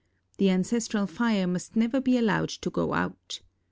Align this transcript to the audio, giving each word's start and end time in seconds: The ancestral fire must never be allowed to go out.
The 0.39 0.49
ancestral 0.49 1.05
fire 1.05 1.45
must 1.45 1.75
never 1.75 2.01
be 2.01 2.17
allowed 2.17 2.49
to 2.49 2.71
go 2.71 2.95
out. 2.95 3.41